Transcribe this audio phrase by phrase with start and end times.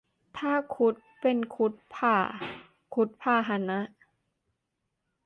[0.37, 2.29] ถ้า ครุฑ เป็น ครุฑพ่าห์
[2.93, 3.79] ครุฑพาหนะ